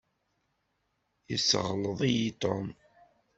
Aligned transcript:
Yesseɣleḍ-iyi 1.29 2.29
Tom. 2.41 2.67